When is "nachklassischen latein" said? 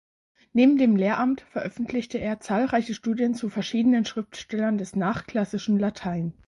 4.95-6.33